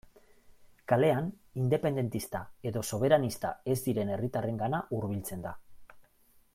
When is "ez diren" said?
3.75-4.13